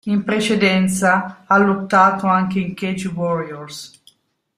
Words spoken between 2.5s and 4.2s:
in Cage Warriors.